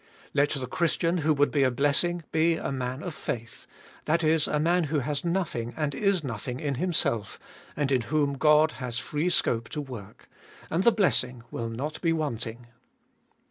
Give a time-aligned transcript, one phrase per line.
[0.33, 3.67] Let the Christian who would be a blessing be a man of faith,—
[4.05, 7.37] that is, a man who has nothing and is nothing in himself,
[7.75, 10.27] and in whom God has free scope to work,
[10.71, 12.65] and the blessing will not be wanting.